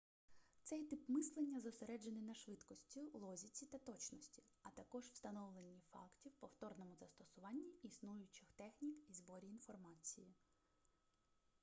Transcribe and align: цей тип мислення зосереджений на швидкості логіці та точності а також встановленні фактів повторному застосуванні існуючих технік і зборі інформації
цей 0.63 0.83
тип 0.85 1.09
мислення 1.09 1.59
зосереджений 1.59 2.23
на 2.23 2.33
швидкості 2.35 3.09
логіці 3.13 3.65
та 3.65 3.77
точності 3.77 4.43
а 4.63 4.69
також 4.69 5.05
встановленні 5.09 5.81
фактів 5.91 6.31
повторному 6.39 6.95
застосуванні 6.95 7.69
існуючих 7.83 8.49
технік 8.51 8.95
і 9.09 9.13
зборі 9.13 9.45
інформації 9.47 10.33